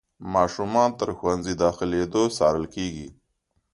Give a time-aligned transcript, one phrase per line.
[0.33, 3.07] ماشومان تر ښوونځي داخلېدو څارل کېږي.